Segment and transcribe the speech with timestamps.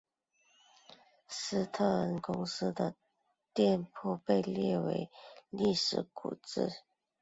[1.27, 2.95] 斯特恩公司的
[3.53, 5.11] 店铺被列为
[5.51, 6.61] 历史古迹。